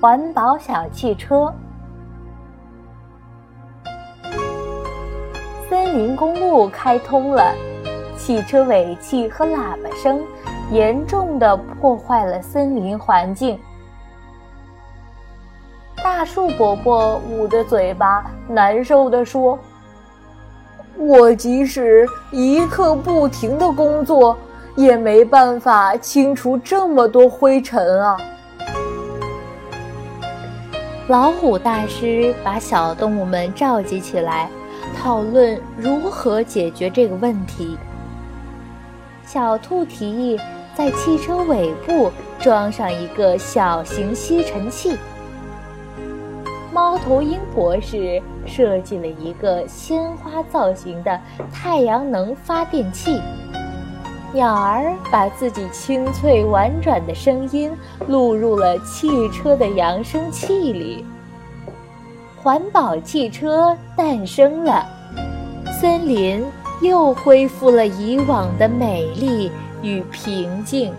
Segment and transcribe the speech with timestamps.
[0.00, 1.52] 环保小汽车。
[5.68, 7.52] 森林公路开通了，
[8.16, 10.20] 汽车尾气和喇叭声
[10.70, 13.58] 严重的破坏了森林环境。
[15.96, 19.58] 大树伯伯捂着嘴巴，难受地说
[20.96, 24.38] ：“我即使一刻不停的工作，
[24.76, 28.16] 也没办法清除这么多灰尘啊！”
[31.08, 34.48] 老虎大师把小动物们召集起来。
[34.96, 37.76] 讨论如何解决这个问题。
[39.24, 40.38] 小兔提议
[40.74, 44.96] 在汽车尾部装上一个小型吸尘器。
[46.72, 51.20] 猫头鹰博士设计了一个鲜花造型的
[51.52, 53.20] 太阳能发电器。
[54.32, 57.72] 鸟儿把自己清脆婉转的声音
[58.06, 61.04] 录入了汽车的扬声器里。
[62.36, 64.86] 环保汽车诞生了，
[65.80, 66.44] 森林
[66.80, 69.50] 又恢复了以往的美丽
[69.82, 70.92] 与平静。